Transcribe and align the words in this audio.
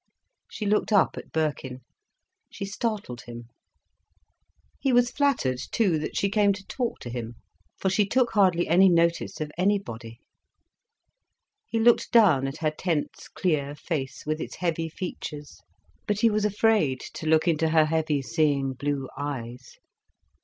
She 0.49 0.65
looked 0.65 0.91
up 0.91 1.15
at 1.15 1.31
Birkin. 1.31 1.81
She 2.49 2.65
startled 2.65 3.21
him. 3.27 3.49
He 4.79 4.91
was 4.91 5.11
flattered 5.11 5.59
too 5.71 5.99
that 5.99 6.17
she 6.17 6.27
came 6.27 6.53
to 6.53 6.65
talk 6.65 6.97
to 7.01 7.09
him, 7.11 7.35
for 7.77 7.91
she 7.91 8.07
took 8.07 8.31
hardly 8.31 8.67
any 8.67 8.89
notice 8.89 9.39
of 9.39 9.51
anybody. 9.59 10.19
He 11.67 11.79
looked 11.79 12.11
down 12.11 12.47
at 12.47 12.61
her 12.65 12.71
tense 12.71 13.27
clear 13.27 13.75
face, 13.75 14.25
with 14.25 14.41
its 14.41 14.55
heavy 14.55 14.89
features, 14.89 15.59
but 16.07 16.21
he 16.21 16.31
was 16.31 16.45
afraid 16.45 16.99
to 17.13 17.27
look 17.27 17.47
into 17.47 17.69
her 17.69 17.85
heavy 17.85 18.23
seeing 18.23 18.73
blue 18.73 19.07
eyes. 19.15 19.77